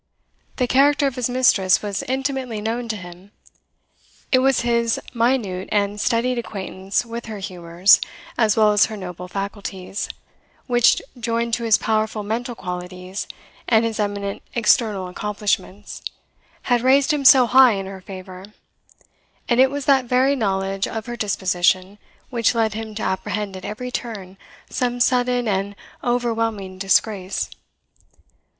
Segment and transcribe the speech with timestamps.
[0.55, 3.29] The character of his mistress was intimately known to him.
[4.31, 8.01] It was his minute and studied acquaintance with her humours,
[8.35, 10.09] as well as her noble faculties,
[10.65, 13.27] which, joined to his powerful mental qualities,
[13.67, 16.01] and his eminent external accomplishments,
[16.63, 18.45] had raised him so high in her favour;
[19.47, 21.99] and it was that very knowledge of her disposition
[22.31, 27.51] which led him to apprehend at every turn some sudden and overwhelming disgrace.